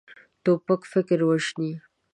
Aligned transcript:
توپک 0.43 0.81
فکر 0.91 1.19
وژني. 1.29 1.71